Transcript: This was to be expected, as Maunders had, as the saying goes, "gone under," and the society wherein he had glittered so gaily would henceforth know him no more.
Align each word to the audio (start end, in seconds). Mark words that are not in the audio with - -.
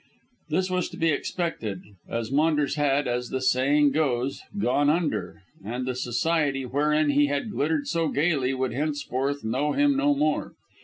This 0.49 0.67
was 0.71 0.89
to 0.89 0.97
be 0.97 1.09
expected, 1.09 1.83
as 2.09 2.31
Maunders 2.31 2.73
had, 2.73 3.07
as 3.07 3.29
the 3.29 3.39
saying 3.39 3.91
goes, 3.91 4.41
"gone 4.57 4.89
under," 4.89 5.43
and 5.63 5.85
the 5.85 5.93
society 5.93 6.65
wherein 6.65 7.11
he 7.11 7.27
had 7.27 7.51
glittered 7.51 7.85
so 7.87 8.07
gaily 8.07 8.55
would 8.55 8.73
henceforth 8.73 9.43
know 9.43 9.73
him 9.73 9.95
no 9.95 10.15
more. 10.15 10.53